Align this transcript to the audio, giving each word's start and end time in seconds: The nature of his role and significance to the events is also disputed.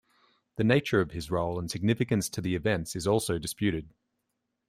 The 0.55 0.63
nature 0.63 0.99
of 0.99 1.11
his 1.11 1.29
role 1.29 1.59
and 1.59 1.69
significance 1.69 2.27
to 2.29 2.41
the 2.41 2.55
events 2.55 2.95
is 2.95 3.05
also 3.05 3.37
disputed. 3.37 3.93